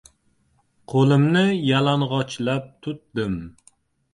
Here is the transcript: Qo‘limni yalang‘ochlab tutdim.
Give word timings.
Qo‘limni 0.93 1.43
yalang‘ochlab 1.73 2.73
tutdim. 2.87 3.37